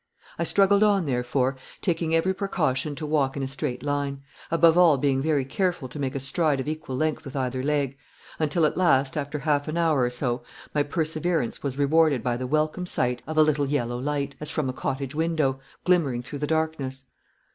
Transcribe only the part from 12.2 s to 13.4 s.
by the welcome sight of